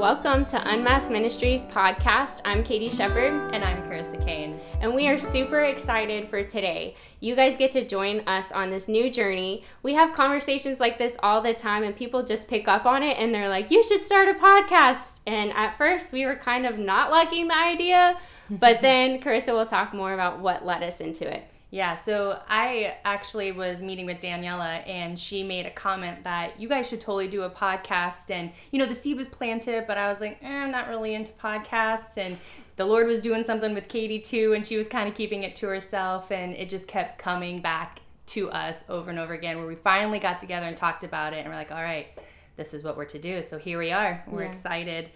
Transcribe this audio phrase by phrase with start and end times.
[0.00, 2.40] Welcome to Unmasked Ministries podcast.
[2.46, 3.52] I'm Kati Shepard.
[3.54, 4.58] And I'm Karissa Kane.
[4.80, 6.96] And we are super excited for today.
[7.20, 9.62] You guys get to join us on this new journey.
[9.82, 13.18] We have conversations like this all the time, and people just pick up on it
[13.18, 15.16] and they're like, you should start a podcast.
[15.26, 19.66] And at first, we were kind of not liking the idea, but then Karissa will
[19.66, 21.44] talk more about what led us into it.
[21.72, 26.68] Yeah, so I actually was meeting with Daniela and she made a comment that you
[26.68, 28.30] guys should totally do a podcast.
[28.30, 31.14] And, you know, the seed was planted, but I was like, eh, I'm not really
[31.14, 32.18] into podcasts.
[32.18, 32.36] And
[32.74, 35.54] the Lord was doing something with Kati too, and she was kind of keeping it
[35.56, 36.32] to herself.
[36.32, 40.18] And it just kept coming back to us over and over again, where we finally
[40.18, 41.38] got together and talked about it.
[41.38, 42.08] And we're like, all right,
[42.56, 43.44] this is what we're to do.
[43.44, 44.24] So here we are.
[44.26, 44.48] We're yeah.
[44.48, 45.10] excited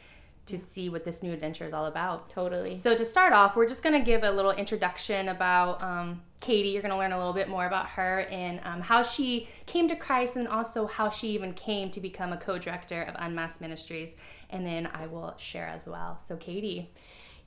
[0.47, 2.29] to see what this new adventure is all about.
[2.29, 2.77] Totally.
[2.77, 6.73] So to start off, we're just going to give a little introduction about um, Kati.
[6.73, 9.89] You're going to learn a little bit more about her and um, how she came
[9.89, 14.17] to Christ, and also how she even came to become a co-director of Unmasked Ministries.
[14.51, 16.19] And then I will share as well.
[16.19, 16.89] So Kati.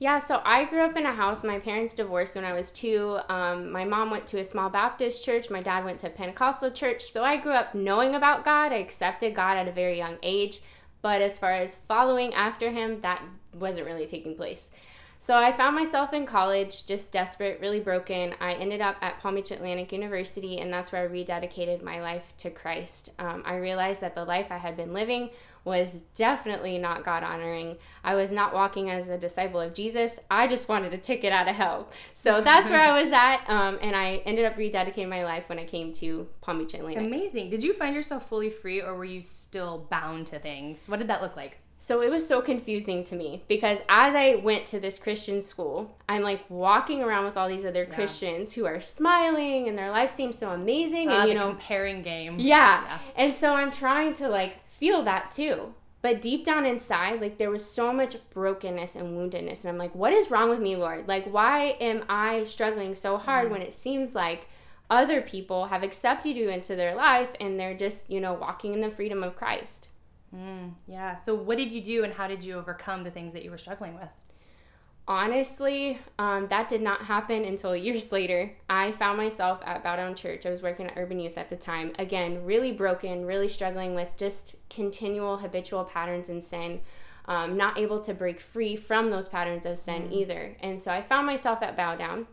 [0.00, 1.42] Yeah, so I grew up in a house.
[1.42, 3.18] My parents divorced when I was two.
[3.28, 5.50] Um, my mom went to a small Baptist church.
[5.50, 7.10] My dad went to a Pentecostal church.
[7.10, 8.72] So I grew up knowing about God.
[8.72, 10.60] I accepted God at a very young age.
[11.00, 14.70] But as far as following after him, that wasn't really taking place.
[15.20, 18.34] So I found myself in college just desperate, really broken.
[18.40, 22.34] I ended up at Palm Beach Atlantic University, and that's where I rededicated my life
[22.38, 23.10] to Christ.
[23.18, 25.30] Um, I realized that the life I had been living
[25.64, 27.76] was definitely not God honoring.
[28.04, 30.20] I was not walking as a disciple of Jesus.
[30.30, 31.90] I just wanted a ticket out of hell.
[32.14, 33.44] So that's where I was at.
[33.48, 37.04] Um, and I ended up rededicating my life when I came to Palm Beach Atlantic.
[37.04, 37.50] Amazing.
[37.50, 40.88] Did you find yourself fully free or were you still bound to things?
[40.88, 41.58] What did that look like?
[41.80, 45.96] So it was so confusing to me because as I went to this Christian school,
[46.08, 47.94] I'm like walking around with all these other yeah.
[47.94, 51.08] Christians who are smiling and their life seems so amazing.
[51.08, 52.40] Uh, and you know, comparing game.
[52.40, 52.82] Yeah.
[52.82, 52.98] yeah.
[53.14, 55.72] And so I'm trying to like feel that too.
[56.02, 59.60] But deep down inside, like there was so much brokenness and woundedness.
[59.60, 61.06] And I'm like, what is wrong with me, Lord?
[61.06, 63.50] Like, why am I struggling so hard mm.
[63.52, 64.48] when it seems like
[64.90, 68.80] other people have accepted you into their life and they're just, you know, walking in
[68.80, 69.90] the freedom of Christ?
[70.34, 71.16] Mm, yeah.
[71.16, 73.58] So, what did you do and how did you overcome the things that you were
[73.58, 74.10] struggling with?
[75.08, 78.52] honestly, um, that did not happen until years later.
[78.68, 80.46] I found myself at Bow Down Church.
[80.46, 81.92] I was working at Urban Youth at the time.
[81.98, 86.82] Again, really broken, really struggling with just continual habitual patterns in sin.
[87.24, 90.12] Um, not able to break free from those patterns of sin mm.
[90.12, 90.56] either.
[90.60, 92.26] And so I found myself at Bow Down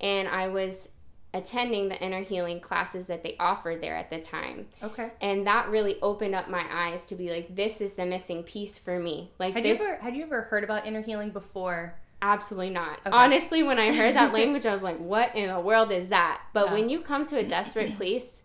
[0.00, 0.90] and I was
[1.36, 4.66] attending the inner healing classes that they offered there at the time.
[4.82, 5.10] Okay.
[5.20, 8.78] And that really opened up my eyes to be like, this is the missing piece
[8.78, 9.32] for me.
[9.38, 9.78] Like had this.
[9.78, 11.94] You ever, had you ever heard about inner healing before?
[12.22, 13.00] Absolutely not.
[13.00, 13.10] Okay.
[13.14, 16.40] Honestly, when I heard that language, I was like, what in the world is that?
[16.54, 16.72] But yeah.
[16.72, 18.42] when you come to a desperate place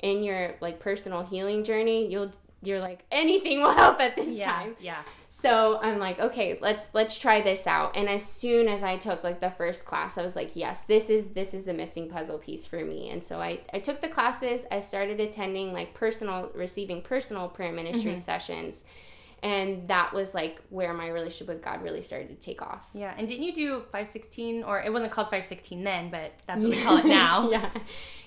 [0.00, 2.30] in your like personal healing journey, you'll
[2.62, 4.76] you're like anything will help at this yeah, time.
[4.80, 5.02] Yeah.
[5.36, 7.96] So I'm like, okay, let's let's try this out.
[7.96, 11.10] And as soon as I took like the first class, I was like, yes, this
[11.10, 13.10] is this is the missing puzzle piece for me.
[13.10, 14.64] And so I I took the classes.
[14.70, 18.20] I started attending like personal receiving personal prayer ministry mm-hmm.
[18.20, 18.84] sessions
[19.44, 22.88] and that was like where my relationship with God really started to take off.
[22.94, 26.70] Yeah, and didn't you do 516 or it wasn't called 516 then, but that's what
[26.70, 27.50] we call it now.
[27.52, 27.68] yeah.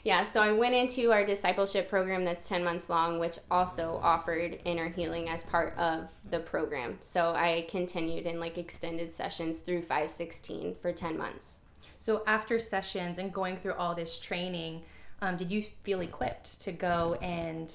[0.04, 4.60] Yeah, so I went into our discipleship program that's 10 months long, which also offered
[4.64, 7.00] inner healing as part of the program.
[7.02, 11.62] So I continued in like extended sessions through 516 for 10 months.
[11.98, 14.84] So after sessions and going through all this training,
[15.20, 17.74] um, did you feel equipped to go and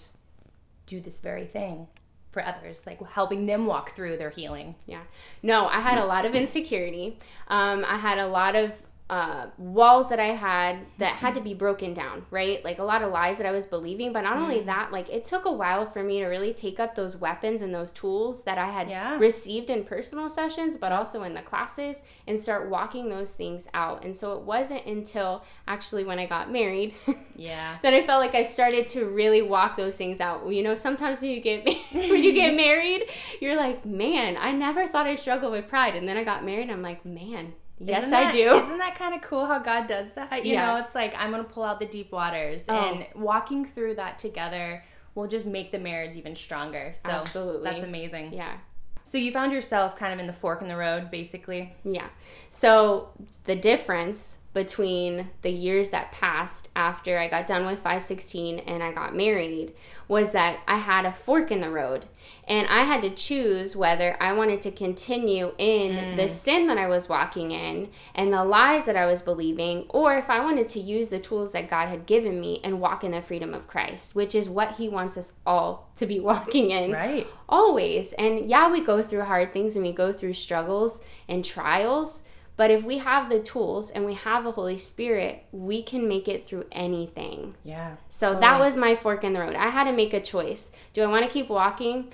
[0.87, 1.89] do this very thing?
[2.33, 4.75] For others, like helping them walk through their healing.
[4.87, 5.03] Yeah.
[5.43, 7.19] No, I had a lot of insecurity.
[7.49, 11.53] Um, I had a lot of uh, walls that I had that had to be
[11.53, 12.65] broken down, right?
[12.65, 14.13] Like a lot of lies that I was believing.
[14.13, 14.43] But not mm.
[14.43, 17.61] only that, like it took a while for me to really take up those weapons
[17.61, 19.19] and those tools that I had yeah.
[19.19, 24.03] received in personal sessions, but also in the classes and start walking those things out.
[24.03, 26.95] And so it wasn't until actually when I got married,
[27.37, 30.49] yeah, that I felt like I started to really walk those things out.
[30.49, 34.87] You know, sometimes when you get when you get married, you're like, man, I never
[34.87, 38.11] thought I struggled with pride, and then I got married, and I'm like, man, Yes,
[38.11, 38.55] that, I do.
[38.55, 40.45] Isn't that kind of cool how God does that?
[40.45, 40.67] You yeah.
[40.67, 42.75] know, it's like I'm going to pull out the deep waters oh.
[42.75, 44.85] and walking through that together
[45.15, 46.93] will just make the marriage even stronger.
[46.95, 47.65] So Absolutely.
[47.65, 48.33] That's amazing.
[48.33, 48.57] Yeah.
[49.05, 51.75] So you found yourself kind of in the fork in the road basically?
[51.85, 52.07] Yeah.
[52.51, 53.11] So
[53.45, 58.93] the difference between the years that passed after I got done with 516 and I
[58.93, 59.73] got married
[60.09, 62.05] was that I had a fork in the road
[62.47, 66.17] and I had to choose whether I wanted to continue in mm.
[66.17, 70.17] the sin that I was walking in and the lies that I was believing or
[70.17, 73.13] if I wanted to use the tools that God had given me and walk in
[73.13, 76.93] the freedom of Christ, which is what he wants us all to be walking in.
[76.93, 77.27] Right.
[77.49, 78.13] Always.
[78.15, 82.23] And yeah, we go through hard things and we go through struggles and trials
[82.57, 86.29] but if we have the tools and we have the Holy Spirit, we can make
[86.29, 87.55] it through anything.
[87.65, 87.97] Yeah.
[88.11, 88.41] So totally.
[88.41, 89.55] that was my fork in the road.
[89.55, 90.71] I had to make a choice.
[90.93, 92.13] Do I want to keep walking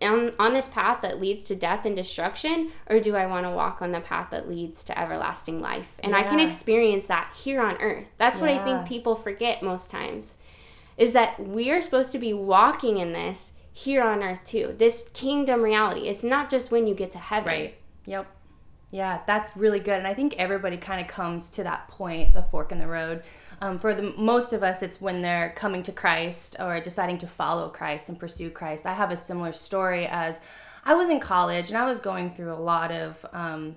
[0.00, 3.50] on, on this path that leads to death and destruction, or do I want to
[3.50, 5.96] walk on the path that leads to everlasting life?
[6.00, 6.18] And yeah.
[6.18, 8.10] I can experience that here on earth.
[8.16, 8.46] That's yeah.
[8.46, 10.38] what I think people forget most times
[10.96, 14.74] is that we are supposed to be walking in this here on earth too.
[14.78, 16.08] This kingdom reality.
[16.08, 17.48] It's not just when you get to heaven.
[17.48, 17.74] Right.
[18.04, 18.26] Yep.
[18.94, 19.98] Yeah, that's really good.
[19.98, 23.24] And I think everybody kind of comes to that point, the fork in the road.
[23.60, 27.26] Um, for the most of us, it's when they're coming to Christ or deciding to
[27.26, 28.86] follow Christ and pursue Christ.
[28.86, 30.38] I have a similar story as
[30.84, 33.74] I was in college and I was going through a lot of um,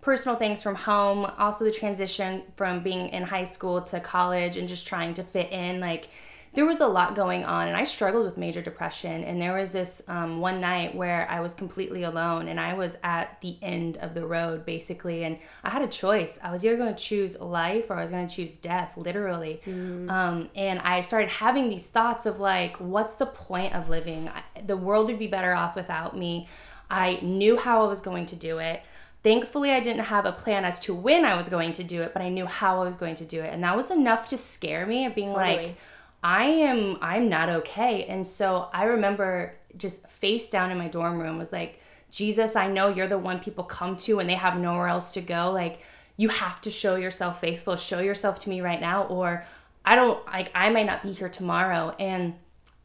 [0.00, 4.66] personal things from home, also the transition from being in high school to college and
[4.66, 5.78] just trying to fit in.
[5.78, 6.08] Like,
[6.54, 9.72] there was a lot going on and i struggled with major depression and there was
[9.72, 13.96] this um, one night where i was completely alone and i was at the end
[13.98, 17.38] of the road basically and i had a choice i was either going to choose
[17.40, 20.10] life or i was going to choose death literally mm.
[20.10, 24.30] um, and i started having these thoughts of like what's the point of living
[24.66, 26.48] the world would be better off without me
[26.90, 28.82] i knew how i was going to do it
[29.24, 32.12] Thankfully, I didn't have a plan as to when I was going to do it,
[32.12, 33.52] but I knew how I was going to do it.
[33.52, 35.56] And that was enough to scare me of being totally.
[35.56, 35.76] like,
[36.22, 38.04] I am I'm not okay.
[38.04, 41.80] And so I remember just face down in my dorm room was like,
[42.10, 45.20] Jesus, I know you're the one people come to when they have nowhere else to
[45.20, 45.50] go.
[45.52, 45.80] Like
[46.16, 49.44] you have to show yourself faithful, show yourself to me right now or
[49.84, 51.94] I don't like I might not be here tomorrow.
[51.98, 52.34] And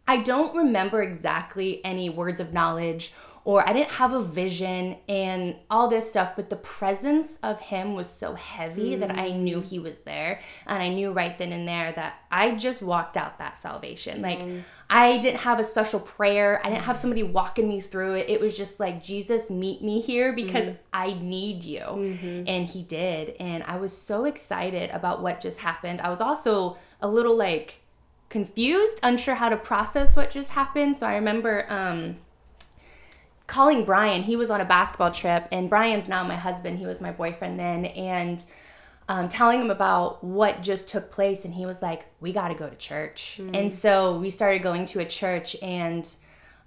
[0.07, 3.13] I don't remember exactly any words of knowledge
[3.45, 7.93] or I didn't have a vision and all this stuff, but the presence of him
[7.93, 8.99] was so heavy mm.
[9.01, 9.67] that I knew mm.
[9.67, 10.39] he was there.
[10.65, 14.21] And I knew right then and there that I just walked out that salvation.
[14.21, 14.61] Like, mm.
[14.89, 18.29] I didn't have a special prayer, I didn't have somebody walking me through it.
[18.29, 20.77] It was just like, Jesus, meet me here because mm.
[20.93, 21.81] I need you.
[21.81, 22.43] Mm-hmm.
[22.47, 23.35] And he did.
[23.41, 25.99] And I was so excited about what just happened.
[25.99, 27.81] I was also a little like,
[28.29, 30.97] confused, unsure how to process what just happened.
[30.97, 32.15] So I remember um,
[33.53, 34.23] calling Brian.
[34.23, 36.79] He was on a basketball trip, and Brian's now my husband.
[36.79, 38.43] He was my boyfriend then, and
[39.07, 42.55] um, telling him about what just took place, and he was like, "We got to
[42.55, 43.55] go to church." Mm.
[43.55, 46.09] And so we started going to a church, and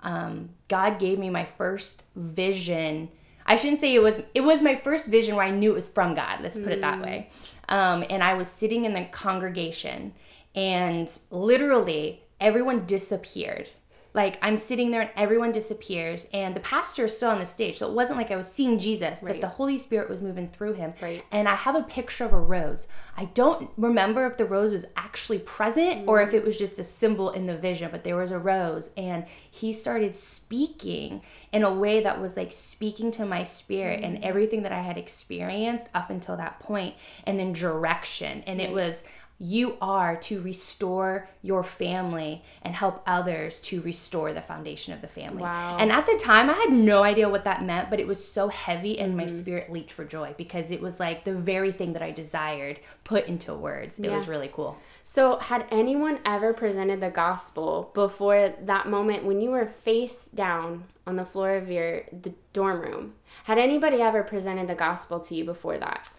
[0.03, 3.09] um, God gave me my first vision.
[3.45, 5.89] I shouldn't say it was it was my first vision where I knew it was
[5.89, 6.41] from God.
[6.41, 6.73] Let's put mm.
[6.73, 7.31] it that way.
[7.69, 7.75] Mm.
[7.75, 10.15] Um, and I was sitting in the congregation,
[10.55, 13.69] and literally everyone disappeared
[14.17, 17.77] like I'm sitting there and everyone disappears and the pastor is still on the stage.
[17.77, 19.35] So it wasn't like I was seeing Jesus, right.
[19.35, 20.95] but the Holy Spirit was moving through him.
[21.03, 21.23] Right.
[21.31, 22.89] And I have a picture of a rose.
[23.19, 26.09] I don't remember if the rose was actually present mm.
[26.09, 28.89] or if it was just a symbol in the vision, but there was a rose
[28.97, 31.21] and he started speaking
[31.53, 34.07] in a way that was like speaking to my spirit mm.
[34.07, 38.43] and everything that I had experienced up until that point and then direction.
[38.47, 39.05] And it was
[39.39, 45.09] you are to restore your family and help others to restore the foundation of the
[45.09, 45.43] family.
[45.43, 45.77] Wow.
[45.79, 48.49] And at the time, I had no idea what that meant, but it was so
[48.49, 49.19] heavy and mm-hmm.
[49.19, 52.81] my spirit leaped for joy because it was like the very thing that I desired
[53.05, 53.99] put into words.
[53.99, 54.15] It yeah.
[54.15, 54.79] was really cool.
[55.05, 60.85] So, had anyone ever presented the gospel before that moment when you were face down
[61.07, 63.15] on the floor of your the dorm room?
[63.45, 66.11] Had anybody ever presented the gospel to you before that?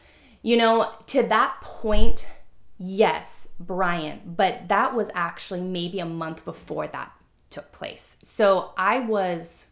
[0.44, 2.28] You know, to that point,
[2.80, 7.12] Yes, Brian, but that was actually maybe a month before that
[7.50, 8.18] took place.
[8.24, 9.68] So I was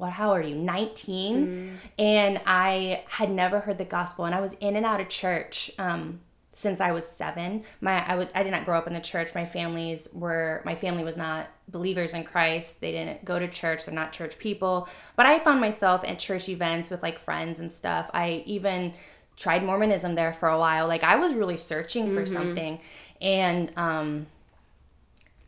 [0.00, 0.54] what how are you?
[0.54, 1.70] 19 mm.
[1.98, 5.70] and i had never heard the gospel and i was in and out of church
[5.78, 6.20] um,
[6.52, 7.62] since i was seven.
[7.80, 9.34] My I, I did not grow up in the church.
[9.34, 12.80] My families were my family was not believers in christ.
[12.80, 13.84] They didn't go to church.
[13.84, 14.88] They're not church people.
[15.16, 18.10] But i found myself at church events with like friends and stuff.
[18.14, 18.94] I even
[19.40, 20.86] tried Mormonism there for a while.
[20.86, 22.32] Like I was really searching for mm-hmm.
[22.32, 22.80] something,
[23.20, 24.26] and um,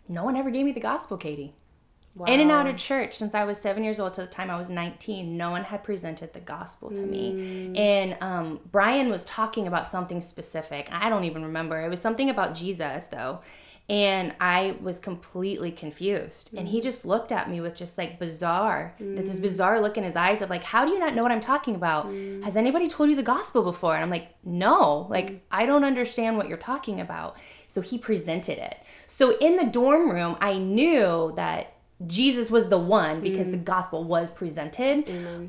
[0.09, 1.53] no one ever gave me the gospel, Kati.
[2.15, 2.27] Wow.
[2.27, 4.57] In and out of church since I was seven years old to the time I
[4.59, 7.09] was 19, no one had presented the gospel to mm.
[7.09, 7.73] me.
[7.75, 10.89] And um, Brian was talking about something specific.
[10.93, 11.83] I don't even remember.
[11.83, 13.41] It was something about Jesus, though.
[13.93, 16.55] And I was completely confused.
[16.57, 16.83] And he Mm.
[16.85, 19.43] just looked at me with just like bizarre, that this Mm.
[19.43, 21.75] bizarre look in his eyes of like, how do you not know what I'm talking
[21.75, 22.09] about?
[22.09, 22.43] Mm.
[22.43, 23.95] Has anybody told you the gospel before?
[23.95, 27.37] And I'm like, no, like, I don't understand what you're talking about.
[27.69, 28.77] So he presented it.
[29.07, 31.75] So in the dorm room, I knew that
[32.07, 35.05] Jesus was the one because the gospel was presented,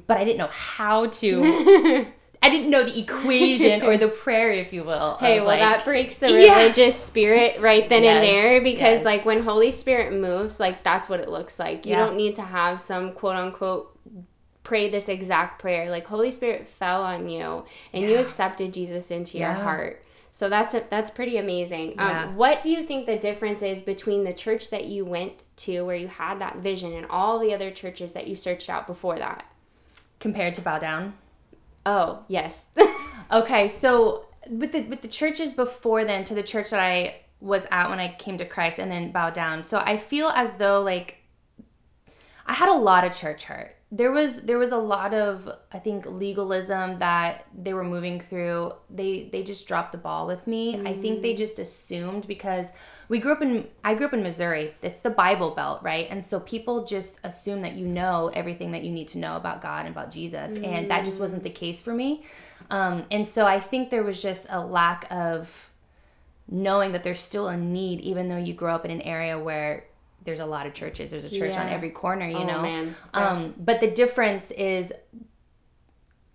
[0.05, 2.07] but I didn't know how to.
[2.45, 5.15] I didn't know the equation or the prayer, if you will.
[5.19, 6.59] Hey, well, like- that breaks the Yeah.
[6.59, 9.05] religious spirit right then and there because, yes.
[9.05, 11.85] like, when Holy Spirit moves, like, that's what it looks like.
[11.85, 11.99] You Yeah.
[12.05, 13.97] don't need to have some quote unquote
[14.63, 15.89] pray this exact prayer.
[15.89, 19.63] Like, Holy Spirit fell on you and you accepted Jesus into your Yeah.
[19.63, 20.03] heart.
[20.31, 21.91] So that's a, that's pretty amazing.
[21.99, 22.29] Um, Yeah.
[22.33, 25.95] What do you think the difference is between the church that you went to, where
[25.95, 29.45] you had that vision, and all the other churches that you searched out before that?
[30.19, 31.13] compared to bow down.
[31.85, 32.67] Oh yes,
[33.31, 37.65] Okay, so with the with the churches before then to the church that I was
[37.71, 39.63] at when I came to Christ and then bowed down.
[39.63, 41.17] So I feel as though like
[42.45, 43.75] I had a lot of church hurt.
[43.91, 48.73] There was there was a lot of I think legalism that they were moving through.
[48.89, 50.81] They they just dropped the ball with me.
[50.83, 52.71] I think they just assumed because
[53.07, 54.73] we grew up in I grew up in Missouri.
[54.81, 56.07] It's the Bible Belt, right?
[56.09, 59.61] And so people just assume that you know everything that you need to know about
[59.61, 62.23] God and about Jesus, and that just wasn't the case for me.
[62.71, 65.69] Um, and so I think there was just a lack of
[66.49, 69.85] knowing that there's still a need, even though you grow up in an area where
[70.23, 71.11] there's a lot of churches.
[71.11, 72.61] There's a church on every corner, you Oh, know.
[72.61, 72.95] man.
[73.13, 74.93] Um, but the difference is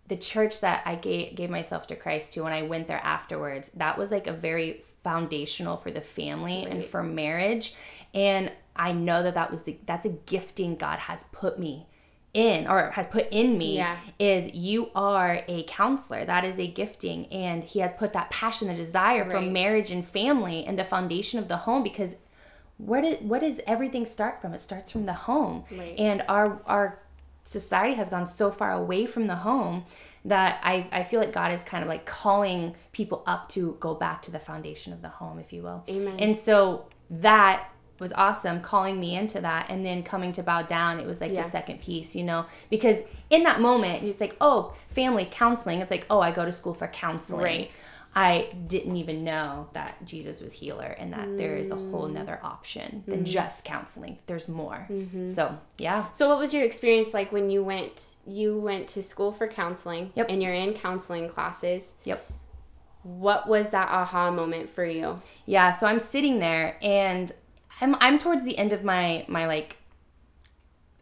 [0.08, 3.70] the church that I gave, gave myself to Christ to when I went there afterwards,
[3.74, 7.74] that was like a very foundational for the family and for marriage.
[8.14, 11.86] And I know that that was the, that's a gifting God has put me
[12.34, 13.96] in or has put in me Yeah.
[14.18, 16.24] is you are a counselor.
[16.24, 17.26] That is a gifting.
[17.26, 21.38] And he has put that passion, the desire for marriage and family and the foundation
[21.38, 22.14] of the home because
[22.78, 24.54] where did what does everything start from?
[24.54, 25.64] It starts from the home.
[25.70, 25.98] Right.
[25.98, 27.00] And our our
[27.42, 29.84] society has gone so far away from the home
[30.24, 33.94] that I, I feel like God is kind of like calling people up to go
[33.94, 35.82] back to the foundation of the home, if you will.
[35.88, 36.16] Amen.
[36.18, 39.70] And so that was awesome, calling me into that.
[39.70, 41.42] And then coming to bow down, it was like Yeah.
[41.42, 45.80] the second piece, you know, because in that moment, it's like, oh, family counseling.
[45.80, 47.42] It's like, oh, I go to school for counseling.
[47.44, 47.70] Right.
[48.14, 52.14] I didn't even know that Jesus was healer and that there is a whole mm.
[52.14, 53.26] nother option than mm.
[53.26, 54.18] just counseling.
[54.26, 54.86] There's more.
[54.90, 55.26] Mm-hmm.
[55.26, 56.10] So, yeah.
[56.12, 60.10] So what was your experience like when you went you went to school for counseling
[60.16, 60.26] Yep.
[60.30, 61.96] and you're in counseling classes?
[62.04, 62.28] Yep.
[63.02, 65.20] What was that aha moment for you?
[65.46, 67.30] Yeah, so I'm sitting there and
[67.80, 69.78] I'm I'm towards the end of my my like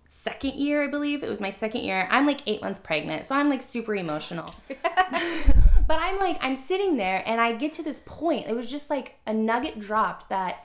[0.08, 1.22] second year, I believe.
[1.22, 2.08] It was my second year.
[2.10, 3.26] I'm like 8 months pregnant.
[3.26, 4.50] So I'm like super emotional.
[4.68, 8.46] but I'm like I'm sitting there and I get to this point.
[8.48, 10.64] It was just like a nugget dropped that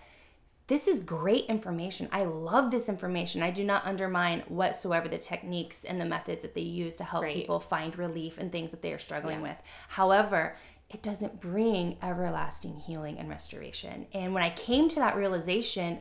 [0.68, 2.08] this is great information.
[2.14, 3.44] I love this information.
[3.44, 7.24] I do not undermine whatsoever the techniques and the methods that they use to help
[7.24, 7.36] Right.
[7.36, 9.62] people find relief and things that they are struggling with.
[9.90, 10.56] However,
[10.94, 14.08] it doesn't bring everlasting healing and restoration.
[14.14, 16.00] And when I came to that realization,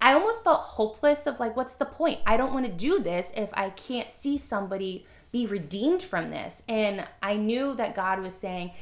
[0.00, 2.20] I almost felt hopeless of like, what's the point?
[2.26, 6.62] I don't want to do this if I can't see somebody be redeemed from this.
[6.68, 8.72] And I knew that God was saying,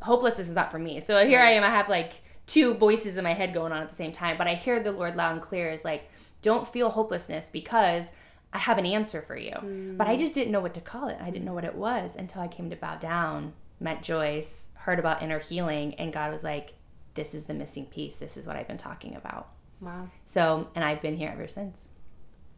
[0.00, 1.00] hopelessness is not for me.
[1.00, 1.64] So here I am.
[1.64, 4.46] I have like two voices in my head going on at the same time, but
[4.46, 6.10] I hear the Lord loud and clear is like,
[6.42, 8.12] don't feel hopelessness because
[8.54, 9.52] I have an answer for you.
[9.98, 10.18] But I mm.
[10.18, 11.18] just didn't know what to call it.
[11.20, 15.00] I didn't know what it was until I came to bow down, met Joyce, heard
[15.00, 16.74] about inner healing, and God was like,
[17.14, 18.20] this is the missing piece.
[18.20, 19.48] This is what I've been talking about.
[19.80, 20.08] Wow.
[20.24, 21.88] So, and I've been here ever since.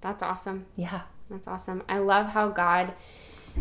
[0.03, 0.67] That's awesome.
[0.77, 1.03] Yeah.
[1.31, 1.83] That's awesome.
[1.89, 2.93] I love how God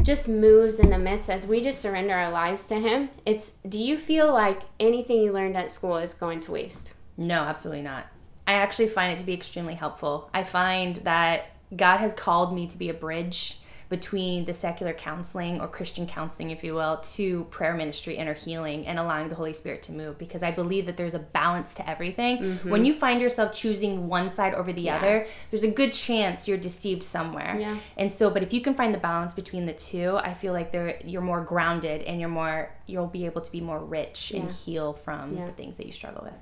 [0.02, 3.10] just moves in the midst as we just surrender our lives to him.
[3.26, 6.94] It's do you feel like anything you learned at school is going to waste?
[7.18, 8.08] No, absolutely not.
[8.46, 10.30] I actually find it to be extremely helpful.
[10.34, 15.62] I find that God has called me to be a bridge between the secular counseling
[15.62, 19.54] or Christian counseling, if you will, to prayer ministry, inner healing, and allowing the Holy
[19.54, 22.38] Spirit to move because I believe that there's a balance to everything.
[22.40, 22.70] Mm-hmm.
[22.72, 24.98] When you find yourself choosing one side over the Yeah.
[24.98, 27.56] other, there's a good chance you're deceived somewhere.
[27.60, 27.78] Yeah.
[27.96, 30.72] And so, but if you can find the balance between the two, I feel like
[30.72, 34.52] there you're more grounded and you're more you'll be able to be more rich and
[34.52, 35.46] heal from Yeah.
[35.46, 36.34] the things that you struggle with.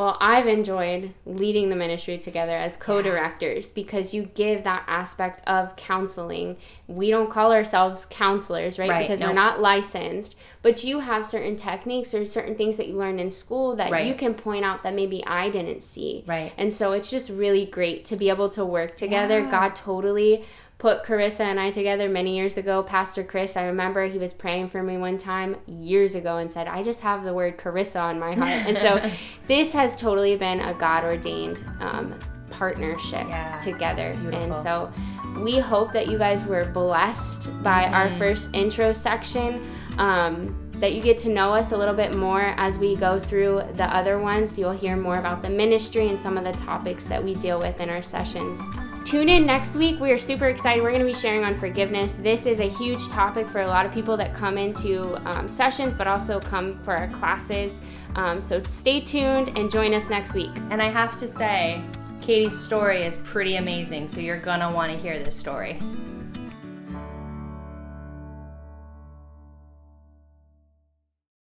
[0.00, 5.46] Well, I've enjoyed leading the ministry together as co directors because you give that aspect
[5.46, 6.56] of counseling.
[6.86, 8.88] We don't call ourselves counselors, right?
[8.88, 9.26] Right, Because no.
[9.26, 13.30] we're not licensed, but you have certain techniques or certain things that you learned in
[13.30, 14.06] school that Right.
[14.06, 16.24] you can point out that maybe I didn't see.
[16.26, 16.50] Right.
[16.56, 19.40] And so it's just really great to be able to work together.
[19.40, 19.50] Yeah.
[19.50, 20.46] God totally
[20.80, 22.82] put Karissa and I together many years ago.
[22.82, 26.66] Pastor Chris, I remember he was praying for me one time years ago and said,
[26.66, 28.66] I just have the word Karissa on my heart.
[28.66, 29.10] And so
[29.46, 32.18] this has totally been a God ordained um,
[32.50, 33.58] partnership yeah.
[33.58, 34.14] together.
[34.14, 34.38] Beautiful.
[34.40, 34.90] And so
[35.42, 37.94] we hope that you guys were blessed by mm-hmm.
[37.94, 39.64] our first intro section.
[39.98, 43.60] Um, that you get to know us a little bit more as we go through
[43.74, 44.58] the other ones.
[44.58, 47.78] You'll hear more about the ministry and some of the topics that we deal with
[47.80, 48.58] in our sessions.
[49.04, 49.98] Tune in next week.
[49.98, 50.82] We are super excited.
[50.82, 52.14] We're going to be sharing on forgiveness.
[52.14, 55.96] This is a huge topic for a lot of people that come into um, sessions,
[55.96, 57.80] but also come for our classes.
[58.14, 60.52] Um, so stay tuned and join us next week.
[60.70, 61.82] And I have to say,
[62.20, 65.78] Kati's story is pretty amazing, so you're gonna want to hear this story.